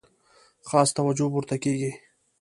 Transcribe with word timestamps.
خاصه 0.67 0.93
توجه 0.97 1.25
به 1.29 1.35
ورته 1.37 1.55
کیږي. 1.63 1.91